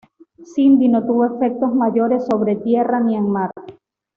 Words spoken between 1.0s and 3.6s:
tuvo efectos mayores sobre tierra ni en mar.